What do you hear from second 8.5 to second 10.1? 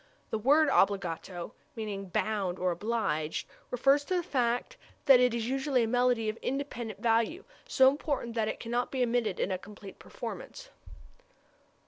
cannot be omitted in a complete